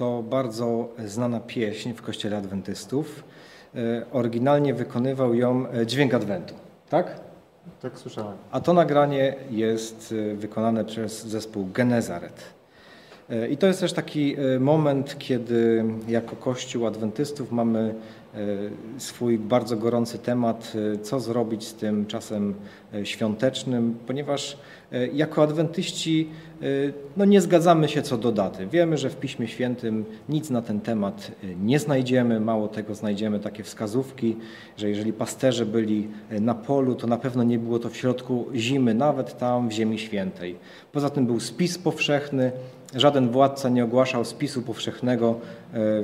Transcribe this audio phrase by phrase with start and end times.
[0.00, 3.24] to bardzo znana pieśń w Kościele Adwentystów.
[3.74, 3.80] E,
[4.12, 6.54] oryginalnie wykonywał ją e, Dźwięk Adwentu,
[6.90, 7.20] tak?
[7.82, 8.36] Tak słyszałem.
[8.50, 12.42] A to nagranie jest e, wykonane przez zespół Genezaret.
[13.50, 17.94] I to jest też taki moment, kiedy jako Kościół Adwentystów mamy
[18.98, 20.72] swój bardzo gorący temat,
[21.02, 22.54] co zrobić z tym czasem
[23.04, 24.58] świątecznym, ponieważ
[25.12, 26.28] jako adwentyści
[27.16, 28.66] no nie zgadzamy się co do daty.
[28.66, 31.30] Wiemy, że w Piśmie Świętym nic na ten temat
[31.62, 34.36] nie znajdziemy, mało tego znajdziemy takie wskazówki,
[34.76, 36.08] że jeżeli pasterze byli
[36.40, 39.98] na polu, to na pewno nie było to w środku zimy, nawet tam w Ziemi
[39.98, 40.56] Świętej.
[40.92, 42.52] Poza tym był spis powszechny,
[42.94, 45.40] żaden władca nie ogłaszał spisu powszechnego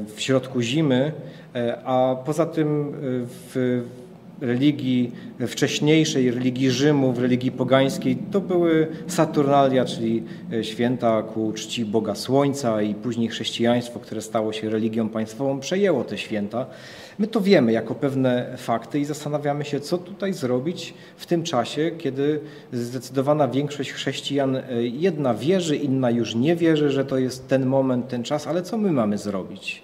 [0.06, 1.12] w środku zimy,
[1.84, 2.92] a poza tym
[3.54, 3.82] w
[4.40, 5.12] religii
[5.48, 12.14] wcześniejszej, religii Rzymu, w religii pogańskiej, to były Saturnalia, czyli e, święta ku czci Boga
[12.14, 16.66] Słońca i później chrześcijaństwo, które stało się religią państwową, przejęło te święta.
[17.18, 21.90] My to wiemy jako pewne fakty i zastanawiamy się, co tutaj zrobić w tym czasie,
[21.98, 22.40] kiedy
[22.72, 28.08] zdecydowana większość chrześcijan e, jedna wierzy, inna już nie wierzy, że to jest ten moment,
[28.08, 29.82] ten czas, ale co my mamy zrobić?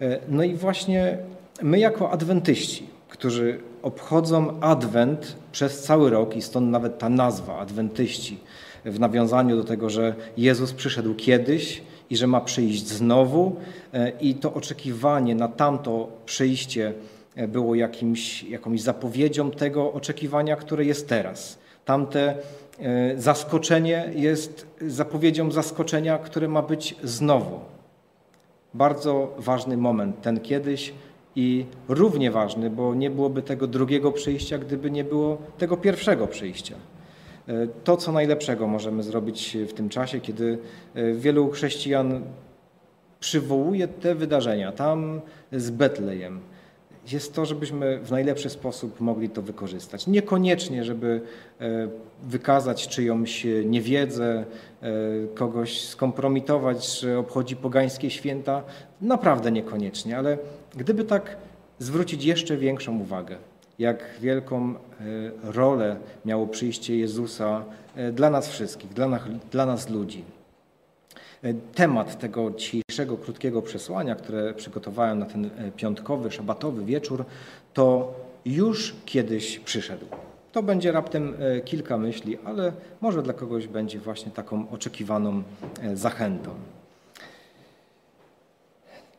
[0.00, 1.18] E, no i właśnie
[1.62, 8.38] my jako adwentyści, którzy obchodzą Adwent przez cały rok i stąd nawet ta nazwa, adwentyści,
[8.84, 13.56] w nawiązaniu do tego, że Jezus przyszedł kiedyś i że ma przyjść znowu
[13.92, 16.92] e, i to oczekiwanie na tamto przyjście
[17.36, 21.58] e, było jakimś, jakąś zapowiedzią tego oczekiwania, które jest teraz.
[21.84, 22.34] Tamte
[22.78, 27.60] e, zaskoczenie jest zapowiedzią zaskoczenia, które ma być znowu.
[28.74, 30.92] Bardzo ważny moment, ten kiedyś,
[31.36, 36.74] i równie ważny, bo nie byłoby tego drugiego przyjścia, gdyby nie było tego pierwszego przyjścia.
[37.48, 40.58] E, to, co najlepszego możemy zrobić w tym czasie, kiedy
[40.94, 42.22] e, wielu chrześcijan
[43.20, 45.20] przywołuje te wydarzenia tam
[45.52, 46.40] z Betlejem,
[47.12, 50.06] jest to, żebyśmy w najlepszy sposób mogli to wykorzystać.
[50.06, 51.20] Niekoniecznie, żeby
[51.60, 51.88] e,
[52.22, 54.44] wykazać czyjąś niewiedzę,
[55.34, 58.62] kogoś skompromitować, że obchodzi pogańskie święta.
[59.00, 60.38] Naprawdę niekoniecznie, ale
[60.76, 61.36] Gdyby tak
[61.78, 63.36] zwrócić jeszcze większą uwagę,
[63.78, 64.74] jak wielką e,
[65.42, 67.64] rolę miało przyjście Jezusa
[67.96, 70.24] e, dla nas wszystkich, dla nas, dla nas ludzi.
[71.46, 77.24] E, temat tego dzisiejszego krótkiego przesłania, które przygotowałem na ten piątkowy, szabatowy wieczór,
[77.74, 78.14] to
[78.44, 80.06] już kiedyś przyszedł.
[80.52, 85.42] To będzie raptem kilka myśli, ale może dla kogoś będzie właśnie taką oczekiwaną
[85.94, 86.50] zachętą.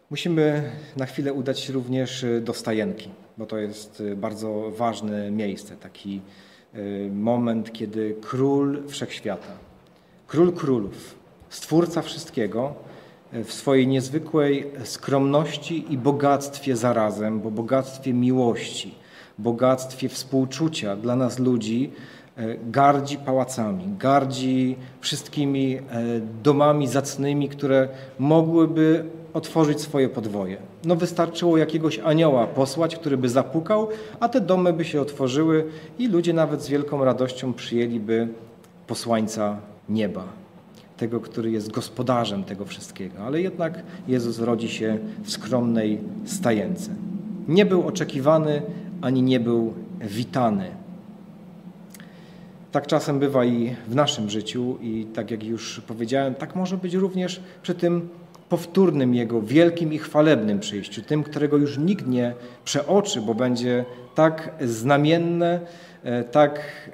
[0.09, 6.21] Musimy na chwilę udać się również do Stajenki, bo to jest bardzo ważne miejsce, taki
[7.11, 9.57] moment, kiedy król wszechświata,
[10.27, 11.16] król królów,
[11.49, 12.73] stwórca wszystkiego,
[13.33, 18.95] w swojej niezwykłej skromności i bogactwie zarazem, bo bogactwie miłości,
[19.37, 21.91] bogactwie współczucia dla nas ludzi,
[22.63, 25.79] gardzi pałacami, gardzi wszystkimi
[26.43, 30.57] domami zacnymi, które mogłyby otworzyć swoje podwoje.
[30.83, 33.87] No wystarczyło jakiegoś anioła posłać, który by zapukał,
[34.19, 35.65] a te domy by się otworzyły
[35.99, 38.27] i ludzie nawet z wielką radością przyjęliby
[38.87, 39.57] posłańca
[39.89, 40.23] nieba,
[40.97, 43.19] tego, który jest gospodarzem tego wszystkiego.
[43.19, 46.91] Ale jednak Jezus rodzi się w skromnej stajence.
[47.47, 48.61] Nie był oczekiwany,
[49.01, 50.71] ani nie był witany.
[52.71, 56.93] Tak czasem bywa i w naszym życiu, i tak jak już powiedziałem, tak może być
[56.93, 58.09] również przy tym
[58.49, 62.33] powtórnym Jego wielkim i chwalebnym przyjściu, tym, którego już nikt nie
[62.65, 63.85] przeoczy, bo będzie
[64.15, 65.59] tak znamienne,
[66.03, 66.93] e, tak e,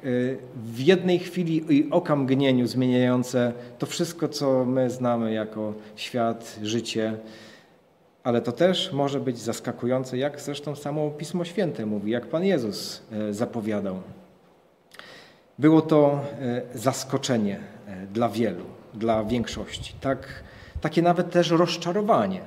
[0.56, 7.18] w jednej chwili i oka mgnieniu zmieniające to wszystko, co my znamy jako świat, życie.
[8.24, 13.02] Ale to też może być zaskakujące, jak zresztą samo Pismo Święte mówi, jak Pan Jezus
[13.12, 14.02] e, zapowiadał.
[15.60, 16.22] Było to
[16.76, 17.60] zaskoczenie
[18.14, 19.94] dla wielu, dla większości.
[20.02, 20.44] Tak
[20.84, 22.42] takie nawet też rozczarowanie.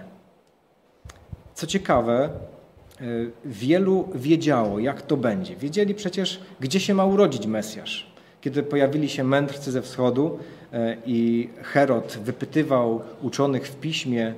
[1.55, 3.05] Co ciekawe, e,
[3.45, 5.57] wielu wiedziało, jak to będzie.
[5.57, 8.13] Wiedzieli przecież, gdzie się ma urodzić Mesjasz.
[8.41, 10.39] Kiedy pojawili się mędrcy ze wschodu
[10.73, 14.35] e, i Herod wypytywał uczonych w piśmie,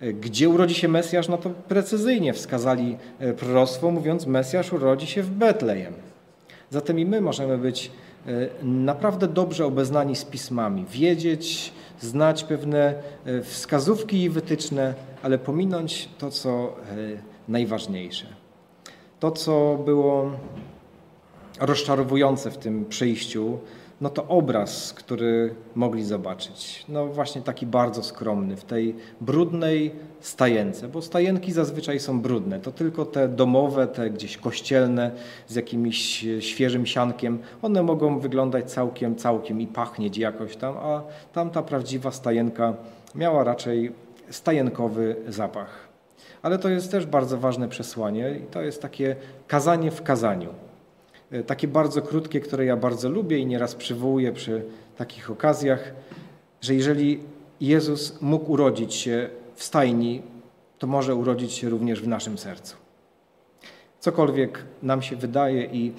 [0.00, 2.96] e, gdzie urodzi się Mesjasz, no to precyzyjnie wskazali
[3.36, 5.94] proroctwo, mówiąc, Mesjasz urodzi się w Betlejem.
[6.70, 7.90] Zatem i my możemy być
[8.62, 12.94] naprawdę dobrze obeznani z pismami, wiedzieć, znać pewne
[13.24, 16.72] e, wskazówki i wytyczne, ale pominąć to, co e,
[17.48, 18.26] najważniejsze.
[19.20, 20.30] To, co było
[21.60, 23.58] rozczarowujące w tym przyjściu,
[24.00, 30.88] no to obraz, który mogli zobaczyć, no właśnie taki bardzo skromny, w tej brudnej stajence,
[30.88, 35.10] bo stajenki zazwyczaj są brudne, to tylko te domowe, te gdzieś kościelne
[35.48, 41.02] z jakimś świeżym siankiem, one mogą wyglądać całkiem, całkiem i pachnieć jakoś tam, a
[41.32, 42.74] tamta prawdziwa stajenka
[43.14, 43.92] miała raczej
[44.30, 45.88] stajenkowy zapach.
[46.42, 49.16] Ale to jest też bardzo ważne przesłanie i to jest takie
[49.46, 50.48] kazanie w kazaniu.
[51.30, 54.62] E, takie bardzo krótkie, które ja bardzo lubię i nieraz przywołuję przy
[54.96, 55.92] takich okazjach,
[56.60, 57.20] że jeżeli
[57.60, 60.22] Jezus mógł urodzić się w stajni,
[60.78, 62.76] to może urodzić się również w naszym sercu.
[64.00, 65.92] Cokolwiek nam się wydaje i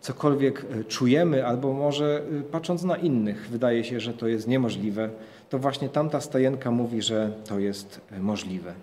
[0.00, 5.10] cokolwiek e, czujemy, albo może e, patrząc na innych, wydaje się, że to jest niemożliwe,
[5.50, 8.74] to właśnie tamta stajenka mówi, że to jest możliwe.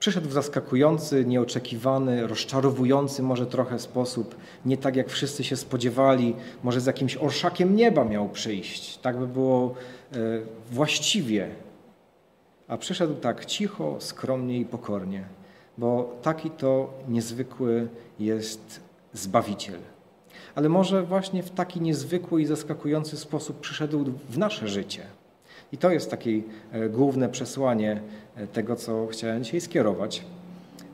[0.00, 6.80] Przyszedł w zaskakujący, nieoczekiwany, rozczarowujący może trochę sposób, nie tak jak wszyscy się spodziewali, może
[6.80, 9.74] z jakimś orszakiem nieba miał przyjść, tak by było
[10.12, 10.16] e,
[10.70, 11.48] właściwie.
[12.68, 15.24] A przyszedł tak cicho, skromnie i pokornie,
[15.78, 17.88] bo taki to niezwykły
[18.18, 18.80] jest
[19.12, 19.80] Zbawiciel.
[20.54, 25.02] Ale może właśnie w taki niezwykły i zaskakujący sposób przyszedł w nasze życie–
[25.72, 26.30] i to jest takie
[26.72, 28.00] e, główne przesłanie
[28.36, 30.24] e, tego, co chciałem dzisiaj skierować.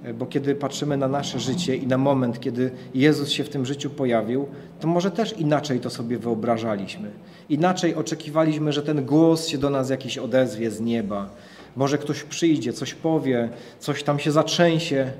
[0.04, 3.66] E, bo kiedy patrzymy na nasze życie i na moment, kiedy Jezus się w tym
[3.66, 4.46] życiu pojawił,
[4.80, 7.10] to może też inaczej to sobie wyobrażaliśmy.
[7.48, 11.30] Inaczej oczekiwaliśmy, że ten głos się do nas jakiś odezwie z nieba.
[11.76, 15.12] Może ktoś przyjdzie, coś powie, coś tam się zatrzęsie,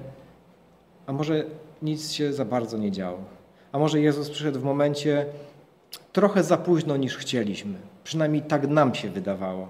[1.07, 1.45] a może
[1.83, 3.19] nic się za bardzo nie działo.
[3.73, 5.27] A może Jezus przyszedł w momencie
[6.13, 7.75] trochę za późno niż chcieliśmy.
[8.07, 9.69] Przynajmniej tak nam się wydawało.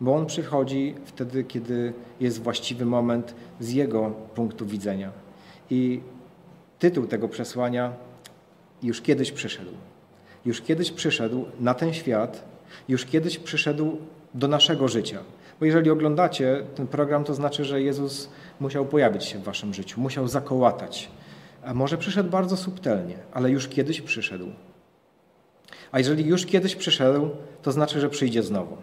[0.00, 5.10] Bo On przychodzi wtedy, kiedy jest właściwy moment z Jego punktu widzenia.
[5.70, 6.00] I
[6.78, 7.92] tytuł tego przesłania
[8.82, 9.70] już kiedyś przyszedł.
[10.44, 12.44] Już kiedyś przyszedł na ten świat,
[12.88, 13.96] już kiedyś przyszedł
[14.34, 15.18] do naszego życia.
[15.60, 18.28] Bo jeżeli oglądacie ten program, to znaczy, że Jezus
[18.60, 21.08] musiał pojawić się w waszym życiu, musiał zakołatać.
[21.64, 24.46] A może przyszedł bardzo subtelnie, ale już kiedyś przyszedł.
[25.92, 27.30] A jeżeli już kiedyś przyszedł,
[27.62, 28.76] to znaczy, że przyjdzie znowu.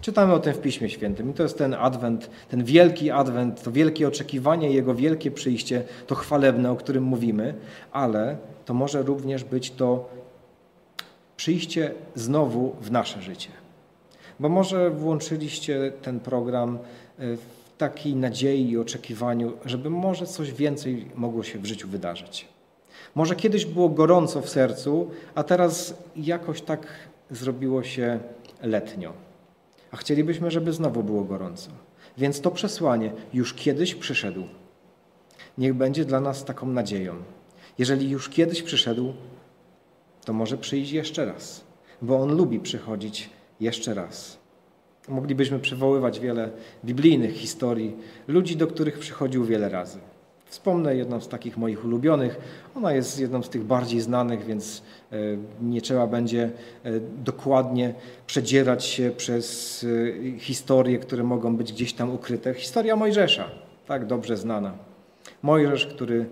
[0.00, 3.72] Czytamy o tym w Piśmie Świętym i to jest ten adwent, ten wielki adwent, to
[3.72, 7.54] wielkie oczekiwanie, Jego wielkie przyjście, to chwalebne, o którym mówimy,
[7.92, 10.10] ale to może również być to
[11.36, 13.50] przyjście znowu w nasze życie.
[14.40, 16.78] Bo może włączyliście ten program
[17.18, 22.48] e, w takiej nadziei i oczekiwaniu, żeby może coś więcej mogło się w życiu wydarzyć.
[23.14, 26.86] Może kiedyś było gorąco w sercu, a teraz jakoś tak
[27.30, 28.20] zrobiło się
[28.62, 29.12] letnio.
[29.90, 31.70] A chcielibyśmy, żeby znowu było gorąco.
[32.18, 34.42] Więc to przesłanie już kiedyś przyszedł.
[35.58, 37.14] Niech będzie dla nas taką nadzieją.
[37.78, 39.12] Jeżeli już kiedyś przyszedł,
[40.24, 41.64] to może przyjść jeszcze raz,
[42.02, 43.30] bo On lubi przychodzić
[43.60, 44.38] jeszcze raz.
[45.08, 46.50] Moglibyśmy przywoływać wiele
[46.84, 47.96] biblijnych historii
[48.28, 49.98] ludzi, do których przychodził wiele razy.
[50.48, 52.40] Wspomnę jedną z takich moich ulubionych.
[52.74, 55.16] Ona jest jedną z tych bardziej znanych, więc e,
[55.62, 56.50] nie trzeba będzie
[56.84, 57.94] e, dokładnie
[58.26, 59.86] przedzierać się przez
[60.34, 62.54] e, historie, które mogą być gdzieś tam ukryte.
[62.54, 63.44] Historia Mojżesza,
[63.86, 64.72] tak dobrze znana.
[65.42, 66.26] Mojżesz, który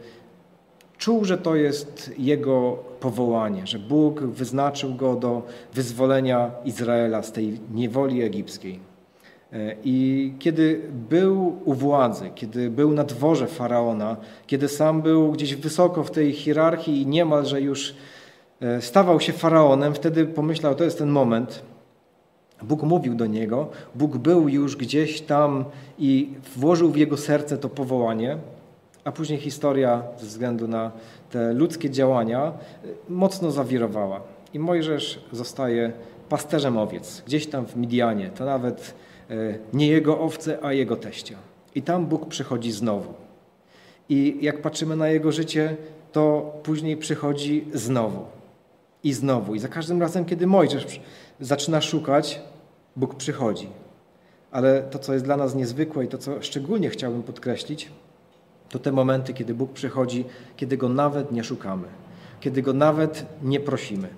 [0.99, 5.43] czuł, że to jest jego powołanie, że Bóg wyznaczył go do
[5.75, 8.96] wyzwolenia Izraela z tej niewoli egipskiej.
[9.53, 15.57] E, I kiedy był u władzy, kiedy był na dworze faraona, kiedy sam był gdzieś
[15.57, 17.95] wysoko w tej hierarchii i niemalże już
[18.61, 21.63] e, stawał się faraonem, wtedy pomyślał, to jest ten moment.
[22.63, 25.65] Bóg mówił do niego, Bóg był już gdzieś tam
[25.99, 28.39] i włożył w jego serce to powołanie,
[29.05, 30.91] a później historia ze względu na
[31.31, 32.53] te ludzkie działania e,
[33.09, 34.21] mocno zawirowała.
[34.55, 35.93] I Mojżesz zostaje
[36.29, 38.31] pasterzem owiec, gdzieś tam w Midianie.
[38.31, 38.95] To nawet
[39.73, 41.37] nie jego owce, a jego teścia.
[41.75, 43.15] I tam Bóg przychodzi znowu.
[44.09, 45.77] I jak patrzymy na jego życie,
[46.13, 48.25] to później przychodzi znowu
[49.03, 49.55] i znowu.
[49.55, 51.01] I za każdym razem, kiedy Mojżesz
[51.41, 52.41] zaczyna szukać,
[52.97, 53.69] Bóg przychodzi.
[54.51, 57.91] Ale to, co jest dla nas niezwykłe i to, co szczególnie chciałbym podkreślić,
[58.69, 60.25] to te momenty, kiedy Bóg przychodzi,
[60.57, 61.89] kiedy Go nawet nie szukamy,
[62.41, 64.09] kiedy Go nawet nie prosimy.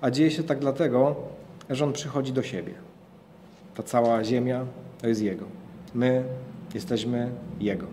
[0.00, 1.16] A dzieje się tak dlatego,
[1.70, 2.87] że On przychodzi do siebie.
[3.78, 4.66] Ta cała ziemia
[5.00, 5.44] to jest Jego.
[5.94, 6.24] My
[6.74, 7.30] jesteśmy
[7.60, 7.86] Jego.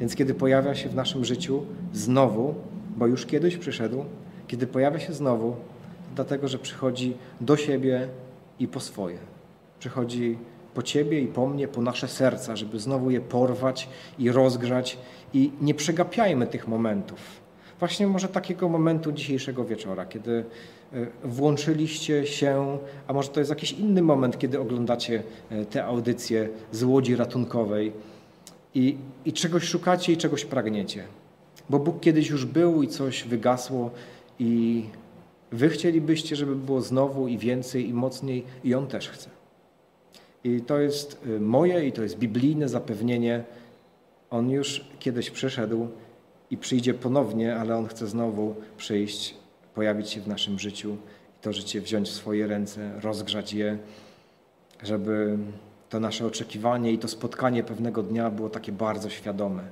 [0.00, 1.62] Więc kiedy pojawia się w naszym życiu
[1.92, 2.54] znowu,
[2.96, 4.04] bo już kiedyś przyszedł,
[4.48, 5.56] kiedy pojawia się znowu, to
[6.14, 8.08] dlatego, że przychodzi do siebie
[8.58, 9.18] i po swoje.
[9.78, 10.38] Przychodzi
[10.74, 13.88] po Ciebie i po mnie, po nasze serca, żeby znowu je porwać
[14.18, 14.98] i rozgrzać.
[15.34, 17.20] I nie przegapiajmy tych momentów.
[17.80, 20.44] Właśnie może takiego momentu dzisiejszego wieczora, kiedy
[21.24, 25.22] włączyliście się, a może to jest jakiś inny moment, kiedy oglądacie
[25.70, 27.92] te audycje z łodzi ratunkowej
[28.74, 31.04] i, i czegoś szukacie i czegoś pragniecie.
[31.70, 33.90] Bo Bóg kiedyś już był i coś wygasło
[34.38, 34.84] i
[35.52, 39.30] wy chcielibyście, żeby było znowu i więcej i mocniej i On też chce.
[40.44, 43.44] I to jest y, moje i to jest biblijne zapewnienie.
[44.30, 45.88] On już kiedyś przyszedł
[46.50, 49.34] i przyjdzie ponownie, ale On chce znowu przyjść,
[49.74, 50.96] pojawić się w naszym życiu
[51.38, 53.78] i to życie wziąć w swoje ręce, rozgrzać je,
[54.82, 55.38] żeby
[55.88, 59.62] to nasze oczekiwanie i to spotkanie pewnego dnia było takie bardzo świadome.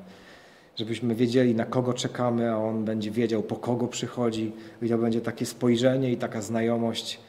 [0.76, 5.20] Żebyśmy wiedzieli, na kogo czekamy, a On będzie wiedział, po kogo przychodzi, i to będzie
[5.20, 7.20] takie spojrzenie i taka znajomość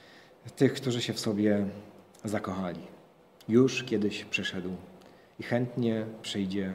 [0.55, 1.65] tych, którzy się w sobie
[2.25, 2.81] zakochali.
[3.47, 4.69] Już kiedyś przyszedł
[5.39, 6.73] i chętnie przyjdzie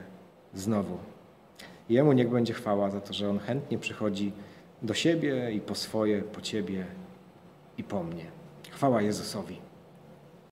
[0.54, 1.13] znowu.
[1.88, 4.32] Jemu niech będzie chwała za to, że On chętnie przychodzi
[4.82, 6.86] do siebie i po swoje, po Ciebie
[7.78, 8.24] i po mnie.
[8.70, 9.63] Chwała Jezusowi.